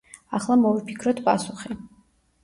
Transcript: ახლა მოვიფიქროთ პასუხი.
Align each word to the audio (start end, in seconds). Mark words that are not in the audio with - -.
ახლა 0.35 0.55
მოვიფიქროთ 0.61 1.21
პასუხი. 1.27 1.77